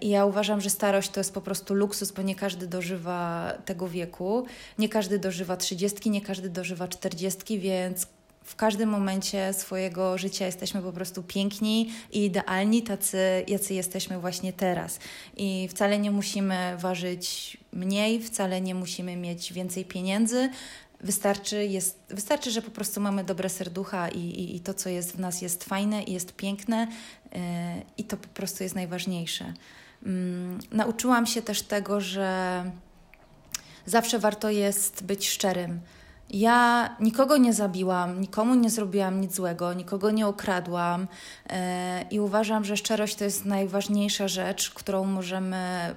i 0.00 0.08
ja 0.08 0.26
uważam, 0.26 0.60
że 0.60 0.70
starość 0.70 1.10
to 1.10 1.20
jest 1.20 1.34
po 1.34 1.40
prostu 1.40 1.74
luksus, 1.74 2.12
bo 2.12 2.22
nie 2.22 2.34
każdy 2.34 2.66
dożywa 2.66 3.52
tego 3.64 3.88
wieku, 3.88 4.46
nie 4.78 4.88
każdy 4.88 5.18
dożywa 5.18 5.56
trzydziestki, 5.56 6.10
nie 6.10 6.20
każdy 6.20 6.50
dożywa 6.50 6.88
czterdziestki, 6.88 7.58
więc 7.58 8.06
w 8.44 8.56
każdym 8.56 8.88
momencie 8.88 9.52
swojego 9.52 10.18
życia 10.18 10.46
jesteśmy 10.46 10.82
po 10.82 10.92
prostu 10.92 11.22
piękni 11.22 11.90
i 12.12 12.24
idealni, 12.24 12.82
tacy, 12.82 13.44
jacy 13.48 13.74
jesteśmy 13.74 14.18
właśnie 14.18 14.52
teraz. 14.52 14.98
I 15.36 15.68
wcale 15.70 15.98
nie 15.98 16.10
musimy 16.10 16.76
ważyć 16.78 17.56
mniej, 17.72 18.22
wcale 18.22 18.60
nie 18.60 18.74
musimy 18.74 19.16
mieć 19.16 19.52
więcej 19.52 19.84
pieniędzy. 19.84 20.50
Wystarczy, 21.02 21.64
jest, 21.64 21.98
wystarczy 22.08 22.50
że 22.50 22.62
po 22.62 22.70
prostu 22.70 23.00
mamy 23.00 23.24
dobre 23.24 23.48
serducha 23.48 24.08
i, 24.08 24.18
i, 24.18 24.56
i 24.56 24.60
to, 24.60 24.74
co 24.74 24.88
jest 24.88 25.16
w 25.16 25.18
nas, 25.18 25.42
jest 25.42 25.64
fajne 25.64 26.02
i 26.02 26.12
jest 26.12 26.32
piękne, 26.32 26.88
yy, 27.32 27.40
i 27.98 28.04
to 28.04 28.16
po 28.16 28.28
prostu 28.28 28.62
jest 28.62 28.74
najważniejsze. 28.74 29.52
Yy, 30.02 30.10
nauczyłam 30.70 31.26
się 31.26 31.42
też 31.42 31.62
tego, 31.62 32.00
że 32.00 32.64
zawsze 33.86 34.18
warto 34.18 34.50
jest 34.50 35.04
być 35.04 35.28
szczerym 35.28 35.80
ja 36.32 36.96
nikogo 37.00 37.36
nie 37.36 37.52
zabiłam, 37.52 38.20
nikomu 38.20 38.54
nie 38.54 38.70
zrobiłam 38.70 39.20
nic 39.20 39.34
złego, 39.34 39.72
nikogo 39.72 40.10
nie 40.10 40.26
okradłam 40.26 41.06
e, 41.50 42.04
i 42.10 42.20
uważam, 42.20 42.64
że 42.64 42.76
szczerość 42.76 43.14
to 43.14 43.24
jest 43.24 43.44
najważniejsza 43.44 44.28
rzecz, 44.28 44.70
którą 44.70 45.04
możemy 45.04 45.94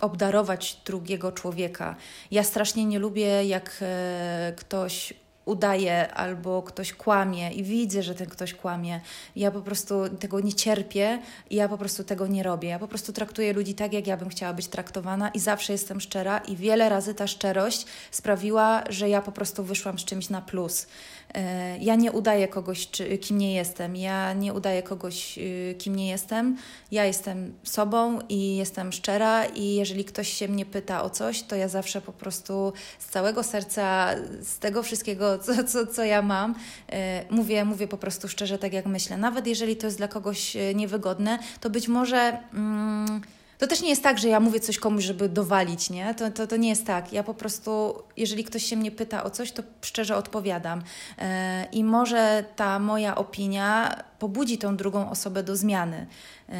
obdarować 0.00 0.80
drugiego 0.84 1.32
człowieka. 1.32 1.96
Ja 2.30 2.42
strasznie 2.42 2.84
nie 2.84 2.98
lubię, 2.98 3.44
jak 3.44 3.78
e, 3.82 4.52
ktoś 4.56 5.14
udaje 5.44 6.14
albo 6.14 6.62
ktoś 6.62 6.92
kłamie 6.92 7.52
i 7.52 7.62
widzę, 7.62 8.02
że 8.02 8.14
ten 8.14 8.28
ktoś 8.28 8.54
kłamie. 8.54 9.00
Ja 9.36 9.50
po 9.50 9.60
prostu 9.60 10.08
tego 10.08 10.40
nie 10.40 10.52
cierpię 10.52 11.18
i 11.50 11.56
ja 11.56 11.68
po 11.68 11.78
prostu 11.78 12.04
tego 12.04 12.26
nie 12.26 12.42
robię. 12.42 12.68
Ja 12.68 12.78
po 12.78 12.88
prostu 12.88 13.12
traktuję 13.12 13.52
ludzi 13.52 13.74
tak, 13.74 13.92
jak 13.92 14.06
ja 14.06 14.16
bym 14.16 14.28
chciała 14.28 14.52
być 14.52 14.68
traktowana 14.68 15.28
i 15.28 15.40
zawsze 15.40 15.72
jestem 15.72 16.00
szczera 16.00 16.38
i 16.38 16.56
wiele 16.56 16.88
razy 16.88 17.14
ta 17.14 17.26
szczerość 17.26 17.86
sprawiła, 18.10 18.84
że 18.88 19.08
ja 19.08 19.22
po 19.22 19.32
prostu 19.32 19.64
wyszłam 19.64 19.98
z 19.98 20.04
czymś 20.04 20.30
na 20.30 20.42
plus. 20.42 20.86
E, 21.34 21.78
ja 21.78 21.94
nie 21.94 22.12
udaję 22.12 22.48
kogoś, 22.48 22.90
czy, 22.90 23.18
kim 23.18 23.38
nie 23.38 23.54
jestem. 23.54 23.96
Ja 23.96 24.32
nie 24.32 24.54
udaję 24.54 24.82
kogoś, 24.82 25.38
y, 25.38 25.74
kim 25.78 25.96
nie 25.96 26.08
jestem. 26.08 26.56
Ja 26.90 27.04
jestem 27.04 27.54
sobą 27.62 28.18
i 28.28 28.56
jestem 28.56 28.92
szczera, 28.92 29.44
i 29.44 29.74
jeżeli 29.74 30.04
ktoś 30.04 30.28
się 30.32 30.48
mnie 30.48 30.66
pyta 30.66 31.02
o 31.02 31.10
coś, 31.10 31.42
to 31.42 31.56
ja 31.56 31.68
zawsze 31.68 32.00
po 32.00 32.12
prostu 32.12 32.72
z 32.98 33.06
całego 33.06 33.42
serca, 33.42 34.10
z 34.42 34.58
tego 34.58 34.82
wszystkiego, 34.82 35.38
co, 35.44 35.64
co, 35.64 35.86
co 35.86 36.04
ja 36.04 36.22
mam, 36.22 36.54
e, 36.92 37.24
mówię, 37.30 37.64
mówię 37.64 37.88
po 37.88 37.98
prostu 37.98 38.28
szczerze, 38.28 38.58
tak 38.58 38.72
jak 38.72 38.86
myślę. 38.86 39.16
Nawet 39.16 39.46
jeżeli 39.46 39.76
to 39.76 39.86
jest 39.86 39.98
dla 39.98 40.08
kogoś 40.08 40.56
e, 40.56 40.74
niewygodne, 40.74 41.38
to 41.60 41.70
być 41.70 41.88
może. 41.88 42.38
Mm, 42.54 43.20
to 43.60 43.66
też 43.66 43.82
nie 43.82 43.88
jest 43.88 44.02
tak, 44.02 44.18
że 44.18 44.28
ja 44.28 44.40
mówię 44.40 44.60
coś 44.60 44.78
komuś, 44.78 45.04
żeby 45.04 45.28
dowalić, 45.28 45.90
nie? 45.90 46.14
To, 46.14 46.30
to, 46.30 46.46
to 46.46 46.56
nie 46.56 46.68
jest 46.68 46.86
tak. 46.86 47.12
Ja 47.12 47.22
po 47.22 47.34
prostu, 47.34 48.02
jeżeli 48.16 48.44
ktoś 48.44 48.64
się 48.64 48.76
mnie 48.76 48.90
pyta 48.90 49.24
o 49.24 49.30
coś, 49.30 49.52
to 49.52 49.62
szczerze 49.82 50.16
odpowiadam. 50.16 50.78
Yy, 51.18 51.24
I 51.72 51.84
może 51.84 52.44
ta 52.56 52.78
moja 52.78 53.14
opinia 53.14 53.96
pobudzi 54.18 54.58
tą 54.58 54.76
drugą 54.76 55.10
osobę 55.10 55.42
do 55.42 55.56
zmiany, 55.56 56.06
yy, 56.48 56.54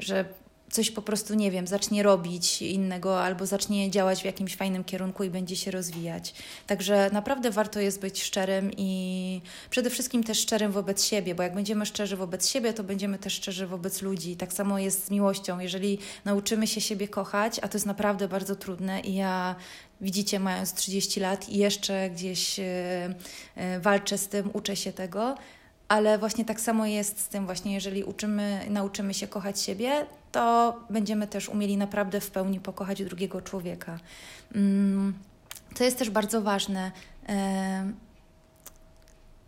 że 0.00 0.24
coś 0.72 0.90
po 0.90 1.02
prostu, 1.02 1.34
nie 1.34 1.50
wiem, 1.50 1.66
zacznie 1.66 2.02
robić 2.02 2.62
innego 2.62 3.22
albo 3.22 3.46
zacznie 3.46 3.90
działać 3.90 4.22
w 4.22 4.24
jakimś 4.24 4.56
fajnym 4.56 4.84
kierunku 4.84 5.24
i 5.24 5.30
będzie 5.30 5.56
się 5.56 5.70
rozwijać. 5.70 6.34
Także 6.66 7.10
naprawdę 7.12 7.50
warto 7.50 7.80
jest 7.80 8.00
być 8.00 8.22
szczerym 8.22 8.70
i 8.76 9.40
przede 9.70 9.90
wszystkim 9.90 10.24
też 10.24 10.38
szczerym 10.38 10.72
wobec 10.72 11.04
siebie, 11.04 11.34
bo 11.34 11.42
jak 11.42 11.54
będziemy 11.54 11.86
szczerzy 11.86 12.16
wobec 12.16 12.48
siebie, 12.48 12.72
to 12.72 12.84
będziemy 12.84 13.18
też 13.18 13.32
szczerzy 13.32 13.66
wobec 13.66 14.02
ludzi. 14.02 14.36
Tak 14.36 14.52
samo 14.52 14.78
jest 14.78 15.06
z 15.06 15.10
miłością. 15.10 15.58
Jeżeli 15.58 15.98
nauczymy 16.24 16.66
się 16.66 16.80
siebie 16.80 17.08
kochać, 17.08 17.58
a 17.62 17.68
to 17.68 17.76
jest 17.76 17.86
naprawdę 17.86 18.28
bardzo 18.28 18.56
trudne 18.56 19.00
i 19.00 19.14
ja 19.14 19.54
widzicie, 20.00 20.40
mając 20.40 20.74
30 20.74 21.20
lat 21.20 21.48
i 21.48 21.58
jeszcze 21.58 22.10
gdzieś 22.10 22.58
e, 22.58 22.64
e, 23.56 23.80
walczę 23.80 24.18
z 24.18 24.28
tym, 24.28 24.50
uczę 24.52 24.76
się 24.76 24.92
tego, 24.92 25.34
ale 25.92 26.18
właśnie 26.18 26.44
tak 26.44 26.60
samo 26.60 26.86
jest 26.86 27.20
z 27.20 27.28
tym 27.28 27.46
właśnie, 27.46 27.74
jeżeli 27.74 28.04
uczymy, 28.04 28.60
nauczymy 28.70 29.14
się 29.14 29.26
kochać 29.26 29.60
siebie, 29.60 30.06
to 30.32 30.76
będziemy 30.90 31.26
też 31.26 31.48
umieli 31.48 31.76
naprawdę 31.76 32.20
w 32.20 32.30
pełni 32.30 32.60
pokochać 32.60 33.04
drugiego 33.04 33.42
człowieka. 33.42 33.98
Mm, 34.54 35.14
to 35.76 35.84
jest 35.84 35.98
też 35.98 36.10
bardzo 36.10 36.42
ważne. 36.42 36.92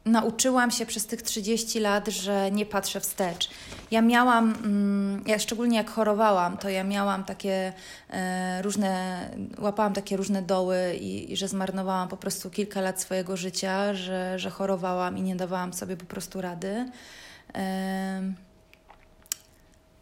Nauczyłam 0.05 0.71
się 0.71 0.87
przez 0.87 1.07
tych 1.07 1.23
30 1.23 1.81
lat, 1.81 2.09
że 2.09 2.51
nie 2.51 2.67
patrzę 2.67 3.01
wstecz. 3.01 3.51
Ja 3.91 4.03
miałam, 4.03 4.55
mm, 4.65 5.25
ja 5.27 5.39
szczególnie 5.39 5.77
jak 5.77 5.91
chorowałam, 5.91 6.57
to 6.57 6.69
ja 6.69 6.85
miałam 6.85 7.25
takie 7.25 7.73
e, 8.11 8.63
różne, 8.63 9.31
łapałam 9.59 9.93
takie 9.93 10.17
różne 10.17 10.43
doły 10.43 10.95
i, 11.01 11.33
i 11.33 11.37
że 11.37 11.49
zmarnowałam 11.49 12.09
po 12.09 12.17
prostu 12.17 12.51
kilka 12.51 12.81
lat 12.81 13.01
swojego 13.01 13.37
życia, 13.37 13.95
że, 13.95 14.39
że 14.39 14.51
chorowałam 14.51 15.19
i 15.19 15.23
nie 15.23 15.37
dawałam 15.37 15.73
sobie 15.73 15.97
po 15.97 16.05
prostu 16.05 16.41
rady. 16.41 16.91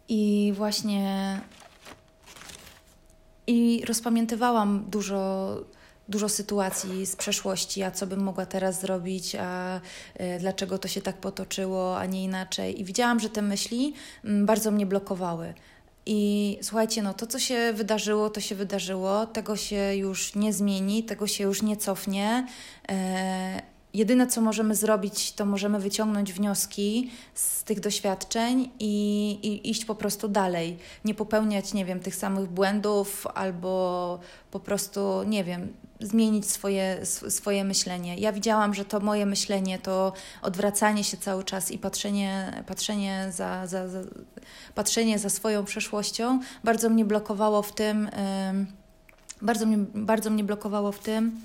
I 0.09 0.53
właśnie 0.55 1.39
I 3.47 3.83
rozpamiętywałam 3.85 4.85
dużo 4.89 5.55
dużo 6.09 6.29
sytuacji 6.29 7.05
z 7.05 7.15
przeszłości, 7.15 7.83
a 7.83 7.91
co 7.91 8.07
bym 8.07 8.23
mogła 8.23 8.45
teraz 8.45 8.81
zrobić, 8.81 9.35
a 9.39 9.77
y, 9.77 10.39
dlaczego 10.39 10.77
to 10.77 10.87
się 10.87 11.01
tak 11.01 11.17
potoczyło, 11.17 11.97
a 11.97 12.05
nie 12.05 12.23
inaczej. 12.23 12.81
I 12.81 12.83
widziałam, 12.83 13.19
że 13.19 13.29
te 13.29 13.41
myśli 13.41 13.93
mm, 14.25 14.45
bardzo 14.45 14.71
mnie 14.71 14.85
blokowały. 14.85 15.53
I 16.05 16.59
słuchajcie, 16.61 17.03
no 17.03 17.13
to, 17.13 17.27
co 17.27 17.39
się 17.39 17.73
wydarzyło, 17.73 18.29
to 18.29 18.41
się 18.41 18.55
wydarzyło, 18.55 19.25
tego 19.25 19.55
się 19.55 19.95
już 19.95 20.35
nie 20.35 20.53
zmieni, 20.53 21.03
tego 21.03 21.27
się 21.27 21.43
już 21.43 21.61
nie 21.61 21.77
cofnie. 21.77 22.47
E, 22.89 23.61
jedyne, 23.93 24.27
co 24.27 24.41
możemy 24.41 24.75
zrobić, 24.75 25.31
to 25.31 25.45
możemy 25.45 25.79
wyciągnąć 25.79 26.33
wnioski 26.33 27.11
z 27.33 27.63
tych 27.63 27.79
doświadczeń 27.79 28.69
i, 28.79 29.31
i, 29.43 29.69
iść 29.69 29.85
po 29.85 29.95
prostu 29.95 30.27
dalej. 30.27 30.77
Nie 31.05 31.13
popełniać, 31.13 31.73
nie 31.73 31.85
wiem, 31.85 31.99
tych 31.99 32.15
samych 32.15 32.49
błędów 32.49 33.27
albo 33.35 34.19
po 34.51 34.59
prostu, 34.59 35.23
nie 35.23 35.43
wiem, 35.43 35.73
zmienić 36.03 36.51
swoje, 36.51 37.05
swoje 37.29 37.63
myślenie. 37.63 38.17
Ja 38.17 38.31
widziałam, 38.33 38.73
że 38.73 38.85
to 38.85 38.99
moje 38.99 39.25
myślenie, 39.25 39.79
to 39.79 40.13
odwracanie 40.41 41.03
się 41.03 41.17
cały 41.17 41.43
czas 41.43 41.71
i 41.71 41.77
patrzenie, 41.77 42.63
patrzenie, 42.67 43.27
za, 43.31 43.67
za, 43.67 43.87
za 43.87 43.99
patrzenie 44.75 45.19
za 45.19 45.29
swoją 45.29 45.65
przeszłością 45.65 46.39
bardzo 46.63 46.89
mnie 46.89 47.05
blokowało 47.05 47.61
w 47.61 47.75
tym, 47.75 48.09
bardzo 49.41 49.65
mnie, 49.65 49.77
bardzo 49.93 50.29
mnie 50.29 50.43
blokowało 50.43 50.91
w 50.91 50.99
tym, 50.99 51.41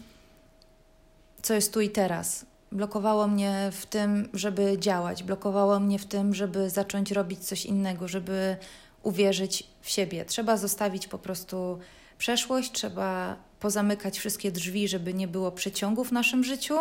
co 1.43 1.55
jest 1.55 1.73
tu 1.73 1.81
i 1.81 1.91
teraz. 1.91 2.47
Blokowało 2.73 3.27
mnie 3.27 3.71
w 3.73 3.87
tym, 3.87 4.29
żeby 4.33 4.77
działać, 4.79 5.23
blokowało 5.23 5.81
mnie 5.81 5.99
w 5.99 6.07
tym, 6.07 6.35
żeby 6.35 6.71
zacząć 6.71 7.13
robić 7.13 7.39
coś 7.39 7.67
innego, 7.67 8.09
żeby 8.09 8.57
uwierzyć 9.03 9.65
w 9.81 9.91
siebie. 9.91 10.25
Trzeba 10.25 10.57
zostawić 10.57 11.09
po 11.09 11.19
prostu 11.19 11.79
przeszłość, 12.19 12.73
trzeba 12.73 13.37
pozamykać 13.61 14.19
wszystkie 14.19 14.51
drzwi, 14.53 14.89
żeby 14.89 15.15
nie 15.15 15.29
było 15.29 15.53
przeciągów 15.53 16.09
w 16.09 16.13
naszym 16.13 16.45
życiu 16.45 16.79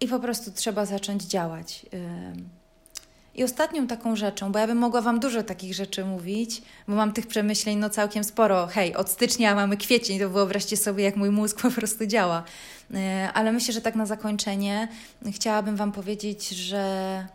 i 0.00 0.08
po 0.08 0.20
prostu 0.20 0.50
trzeba 0.50 0.86
zacząć 0.86 1.22
działać. 1.22 1.86
I 3.34 3.44
ostatnią 3.44 3.86
taką 3.86 4.16
rzeczą, 4.16 4.52
bo 4.52 4.58
ja 4.58 4.66
bym 4.66 4.78
mogła 4.78 5.00
Wam 5.00 5.20
dużo 5.20 5.42
takich 5.42 5.74
rzeczy 5.74 6.04
mówić, 6.04 6.62
bo 6.88 6.94
mam 6.94 7.12
tych 7.12 7.26
przemyśleń 7.26 7.78
no 7.78 7.90
całkiem 7.90 8.24
sporo. 8.24 8.66
Hej, 8.66 8.94
od 8.94 9.10
stycznia 9.10 9.54
mamy 9.54 9.76
kwiecień, 9.76 10.18
to 10.18 10.30
wyobraźcie 10.30 10.76
sobie, 10.76 11.04
jak 11.04 11.16
mój 11.16 11.30
mózg 11.30 11.60
po 11.62 11.70
prostu 11.70 12.06
działa. 12.06 12.44
Ale 13.34 13.52
myślę, 13.52 13.74
że 13.74 13.80
tak 13.80 13.94
na 13.94 14.06
zakończenie 14.06 14.88
chciałabym 15.32 15.76
Wam 15.76 15.92
powiedzieć, 15.92 16.48
że 16.48 17.26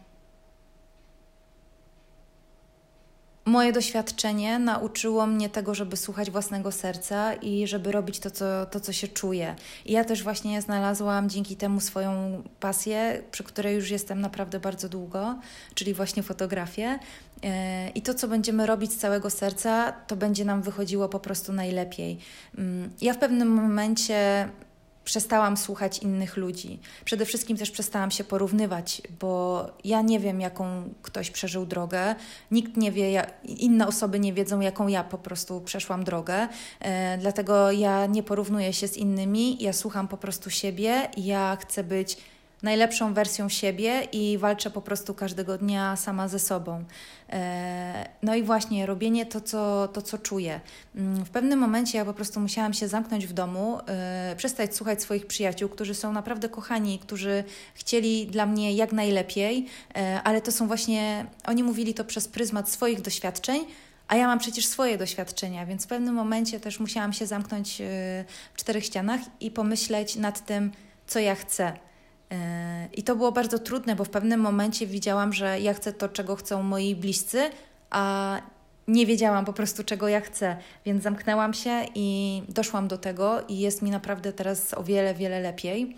moje 3.56 3.74
doświadczenie 3.74 4.60
nauczyło 4.60 5.28
mnie 5.28 5.50
tego, 5.50 5.76
żeby 5.76 5.98
słuchać 5.98 6.32
własnego 6.32 6.72
serca 6.72 7.34
i 7.34 7.68
żeby 7.68 7.92
robić 7.92 8.20
to, 8.20 8.32
co, 8.32 8.66
to, 8.66 8.80
co 8.80 8.94
się 8.94 9.08
czuje. 9.08 9.56
I 9.86 9.94
ja 9.94 10.04
też 10.04 10.24
właśnie 10.24 10.62
znalazłam 10.62 11.30
dzięki 11.30 11.56
temu 11.56 11.80
swoją 11.80 12.44
pasję, 12.60 13.22
przy 13.32 13.44
której 13.44 13.76
już 13.76 13.90
jestem 13.90 14.22
naprawdę 14.22 14.60
bardzo 14.60 14.90
długo, 14.90 15.36
czyli 15.74 15.94
właśnie 15.94 16.24
fotografię. 16.24 17.00
E, 17.44 17.90
I 17.90 18.02
to, 18.02 18.14
co 18.14 18.28
będziemy 18.28 18.66
robić 18.66 18.94
z 18.94 18.98
całego 18.98 19.30
serca, 19.30 19.92
to 19.92 20.16
będzie 20.16 20.46
nam 20.46 20.62
wychodziło 20.62 21.10
po 21.10 21.20
prostu 21.20 21.54
najlepiej. 21.54 22.18
Mm, 22.58 22.90
ja 23.02 23.14
w 23.14 23.18
pewnym 23.18 23.48
momencie 23.48 24.50
przestałam 25.06 25.58
słuchać 25.58 26.00
innych 26.00 26.38
ludzi. 26.38 26.80
Przede 27.06 27.26
wszystkim 27.26 27.58
też 27.58 27.72
przestałam 27.72 28.12
się 28.12 28.24
porównywać, 28.24 29.02
bo 29.20 29.66
ja 29.84 30.02
nie 30.02 30.20
wiem, 30.20 30.42
jaką 30.42 30.90
ktoś 31.02 31.32
przeżył 31.32 31.66
drogę, 31.66 32.16
nikt 32.52 32.78
nie 32.78 32.92
wie, 32.92 33.12
ja, 33.12 33.26
inne 33.44 33.88
osoby 33.88 34.20
nie 34.20 34.34
wiedzą, 34.34 34.60
jaką 34.60 34.88
ja 34.88 35.04
po 35.04 35.18
prostu 35.18 35.62
przeszłam 35.62 36.04
drogę. 36.04 36.48
E, 36.80 37.18
dlatego 37.18 37.72
ja 37.72 38.06
nie 38.06 38.24
porównuję 38.24 38.74
się 38.74 38.88
z 38.88 38.98
innymi, 38.98 39.64
ja 39.64 39.74
słucham 39.74 40.08
po 40.08 40.18
prostu 40.18 40.50
siebie, 40.50 41.10
ja 41.18 41.58
chcę 41.62 41.84
być 41.84 42.18
najlepszą 42.64 43.14
wersją 43.14 43.50
siebie 43.50 44.08
i 44.12 44.38
walczę 44.38 44.70
po 44.70 44.82
prostu 44.82 45.14
każdego 45.14 45.58
dnia 45.58 45.96
sama 45.96 46.28
ze 46.28 46.40
sobą. 46.40 46.84
E, 47.30 48.10
no 48.24 48.36
i 48.36 48.44
właśnie 48.44 48.86
robienie 48.86 49.26
to, 49.26 49.42
co, 49.42 49.88
to, 49.88 50.02
co 50.02 50.18
czuję. 50.18 50.62
Mm, 50.96 51.26
w 51.26 51.30
pewnym 51.30 51.60
momencie 51.60 51.98
ja 51.98 52.06
po 52.06 52.14
prostu 52.14 52.40
musiałam 52.40 52.74
się 52.74 52.88
zamknąć 52.88 53.28
w 53.28 53.34
domu, 53.34 53.80
e, 53.88 54.36
przestać 54.38 54.76
słuchać 54.76 55.02
swoich 55.02 55.28
przyjaciół, 55.28 55.70
którzy 55.70 55.96
są 55.96 56.14
naprawdę 56.14 56.50
kochani, 56.50 57.00
którzy 57.00 57.44
chcieli 57.74 58.28
dla 58.28 58.46
mnie 58.46 58.74
jak 58.74 58.92
najlepiej, 58.92 59.68
e, 59.96 60.22
ale 60.24 60.42
to 60.42 60.52
są 60.52 60.68
właśnie, 60.68 61.26
oni 61.46 61.64
mówili 61.64 61.94
to 61.94 62.06
przez 62.06 62.28
pryzmat 62.28 62.70
swoich 62.70 63.02
doświadczeń, 63.02 63.66
a 64.08 64.16
ja 64.16 64.28
mam 64.28 64.40
przecież 64.40 64.66
swoje 64.66 64.98
doświadczenia, 64.98 65.66
więc 65.66 65.86
w 65.86 65.88
pewnym 65.88 66.16
momencie 66.16 66.60
też 66.60 66.80
musiałam 66.80 67.14
się 67.14 67.26
zamknąć 67.26 67.82
w 68.54 68.58
czterech 68.58 68.86
ścianach 68.86 69.22
i 69.40 69.52
pomyśleć 69.52 70.16
nad 70.16 70.46
tym, 70.46 70.72
co 71.08 71.20
ja 71.20 71.36
chcę. 71.36 71.74
I 72.94 73.04
to 73.04 73.16
było 73.16 73.32
bardzo 73.32 73.60
trudne, 73.60 73.96
bo 73.96 74.04
w 74.04 74.10
pewnym 74.10 74.40
momencie 74.40 74.88
widziałam, 74.88 75.34
że 75.34 75.60
ja 75.60 75.74
chcę 75.74 75.94
to, 75.94 76.10
czego 76.10 76.36
chcą 76.36 76.64
moi 76.64 76.96
bliscy, 76.96 77.50
a 77.90 78.42
nie 78.88 79.06
wiedziałam 79.06 79.46
po 79.46 79.54
prostu, 79.54 79.84
czego 79.84 80.08
ja 80.08 80.22
chcę, 80.22 80.58
więc 80.86 81.04
zamknęłam 81.04 81.54
się 81.54 81.86
i 81.96 82.42
doszłam 82.50 82.88
do 82.88 82.98
tego, 82.98 83.42
i 83.48 83.60
jest 83.60 83.82
mi 83.82 83.92
naprawdę 83.92 84.34
teraz 84.34 84.74
o 84.74 84.84
wiele, 84.84 85.14
wiele 85.14 85.40
lepiej. 85.40 85.96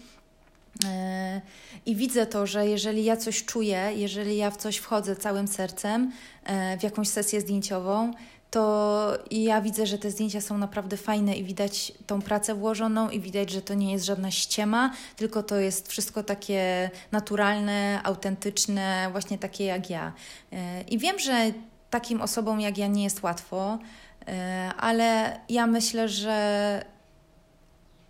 E, 0.86 1.42
I 1.86 1.96
widzę 1.96 2.26
to, 2.26 2.48
że 2.48 2.68
jeżeli 2.68 3.04
ja 3.04 3.18
coś 3.18 3.46
czuję, 3.46 3.92
jeżeli 3.96 4.38
ja 4.38 4.52
w 4.52 4.58
coś 4.58 4.78
wchodzę 4.78 5.16
całym 5.16 5.48
sercem, 5.48 6.12
e, 6.44 6.78
w 6.78 6.84
jakąś 6.84 7.08
sesję 7.08 7.42
zdjęciową, 7.42 8.14
to 8.52 9.18
ja 9.32 9.62
widzę, 9.62 9.86
że 9.86 9.98
te 9.98 10.12
zdjęcia 10.12 10.42
są 10.42 10.58
naprawdę 10.58 10.98
fajne 10.98 11.36
i 11.36 11.44
widać 11.44 11.94
tą 12.08 12.22
pracę 12.22 12.56
włożoną 12.56 13.10
i 13.10 13.20
widać, 13.20 13.52
że 13.52 13.62
to 13.62 13.74
nie 13.74 13.92
jest 13.92 14.06
żadna 14.06 14.32
ściema, 14.32 14.94
tylko 15.16 15.44
to 15.44 15.56
jest 15.56 15.88
wszystko 15.88 16.24
takie 16.24 16.90
naturalne, 17.12 18.02
autentyczne, 18.04 19.08
właśnie 19.12 19.38
takie 19.38 19.66
jak 19.66 19.90
ja. 19.90 20.14
E, 20.52 20.82
I 20.82 20.98
wiem, 20.98 21.20
że 21.20 21.52
takim 21.90 22.22
osobom 22.22 22.60
jak 22.60 22.78
ja 22.78 22.88
nie 22.88 23.04
jest 23.04 23.24
łatwo, 23.24 23.80
e, 24.28 24.72
ale 24.78 25.40
ja 25.50 25.68
myślę, 25.68 26.10
że 26.10 26.86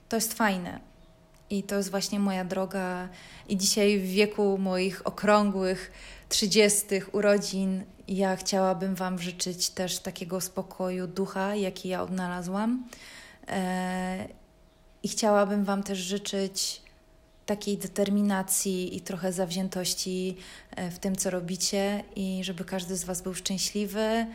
to 0.09 0.15
jest 0.15 0.33
fajne. 0.33 0.79
I 1.49 1.63
to 1.63 1.75
jest 1.75 1.91
właśnie 1.91 2.19
moja 2.19 2.45
droga. 2.45 3.09
I 3.49 3.57
dzisiaj 3.57 3.99
w 3.99 4.05
wieku 4.05 4.57
moich 4.57 5.07
okrągłych, 5.07 5.91
trzydziestych 6.29 7.15
urodzin 7.15 7.83
ja 8.07 8.35
chciałabym 8.35 8.95
Wam 8.95 9.19
życzyć 9.19 9.69
też 9.69 9.99
takiego 9.99 10.41
spokoju 10.41 11.07
ducha, 11.07 11.55
jaki 11.55 11.89
ja 11.89 12.01
odnalazłam. 12.01 12.87
E, 13.47 14.27
I 15.03 15.07
chciałabym 15.07 15.63
Wam 15.63 15.83
też 15.83 15.99
życzyć 15.99 16.81
takiej 17.45 17.77
determinacji 17.77 18.97
i 18.97 19.01
trochę 19.01 19.33
zawziętości 19.33 20.37
e, 20.75 20.91
w 20.91 20.99
tym, 20.99 21.15
co 21.15 21.29
robicie, 21.29 22.03
i 22.15 22.43
żeby 22.43 22.65
każdy 22.65 22.95
z 22.95 23.03
Was 23.03 23.21
był 23.21 23.33
szczęśliwy, 23.33 24.27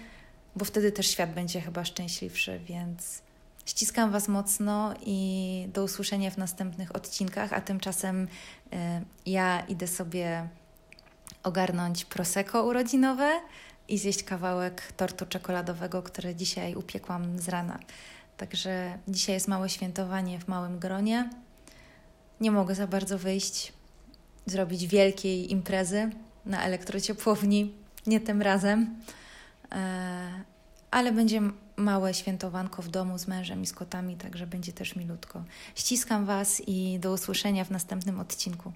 bo 0.57 0.65
wtedy 0.65 0.93
też 0.93 1.07
świat 1.07 1.35
będzie 1.35 1.61
chyba 1.61 1.85
szczęśliwszy, 1.85 2.59
więc. 2.59 3.23
Ściskam 3.67 4.11
Was 4.11 4.29
mocno 4.29 4.95
i 5.07 5.69
do 5.73 5.85
usłyszenia 5.85 6.31
w 6.31 6.39
następnych 6.39 6.97
odcinkach, 6.97 7.53
a 7.53 7.61
tymczasem 7.61 8.29
y, 8.73 8.77
ja 9.27 9.61
idę 9.61 9.89
sobie 9.89 10.49
ogarnąć 11.43 12.05
prosecco 12.05 12.65
urodzinowe 12.65 13.41
i 13.89 13.99
zjeść 13.99 14.23
kawałek 14.23 14.93
tortu 14.97 15.27
czekoladowego, 15.27 16.03
które 16.03 16.35
dzisiaj 16.35 16.75
upiekłam 16.75 17.39
z 17.39 17.49
rana. 17.49 17.79
Także 18.37 18.99
dzisiaj 19.09 19.35
jest 19.35 19.49
małe 19.49 19.69
świętowanie 19.69 20.39
w 20.39 20.49
małym 20.49 20.79
gronie. 20.79 21.31
Nie 22.41 22.51
mogę 22.51 22.75
za 22.75 22.87
bardzo 22.87 23.19
wyjść, 23.19 23.73
zrobić 24.47 24.87
wielkiej 24.87 25.53
imprezy 25.53 26.11
na 26.47 26.65
elektrociepłowni, 26.65 27.75
nie 28.07 28.21
tym 28.21 28.43
razem, 28.43 28.97
e, 29.73 30.45
ale 30.91 31.13
będzie 31.13 31.41
małe 31.77 32.15
świętowanko 32.15 32.83
w 32.83 32.89
domu 32.89 33.19
z 33.19 33.29
mężem 33.29 33.63
i 33.63 33.67
z 33.67 33.73
kotami, 33.73 34.17
także 34.17 34.47
będzie 34.47 34.73
też 34.73 34.97
milutko. 34.97 35.45
Ściskam 35.75 36.27
Was 36.27 36.63
i 36.67 36.99
do 36.99 37.13
usłyszenia 37.13 37.65
w 37.65 37.71
następnym 37.71 38.21
odcinku. 38.21 38.73